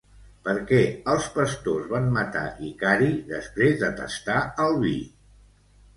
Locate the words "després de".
3.35-3.93